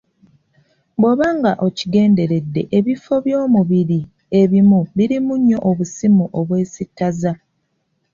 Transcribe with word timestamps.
Bw’oba 0.99 1.27
nga 1.37 1.51
okigenderedde 1.67 2.61
ebifo 2.77 3.13
by'omubiri 3.25 3.99
ebimu 4.41 4.79
birimu 4.95 5.33
nnyo 5.39 5.59
obusimu 5.69 6.25
obwesittaza. 6.39 7.31